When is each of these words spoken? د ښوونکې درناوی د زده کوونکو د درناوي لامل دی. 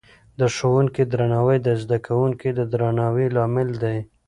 د 0.39 0.41
ښوونکې 0.55 1.03
درناوی 1.11 1.57
د 1.67 1.69
زده 1.81 1.97
کوونکو 2.07 2.47
د 2.57 2.59
درناوي 2.71 3.27
لامل 3.35 3.69
دی. 3.83 3.97